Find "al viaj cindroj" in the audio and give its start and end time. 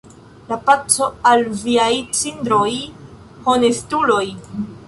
1.33-2.73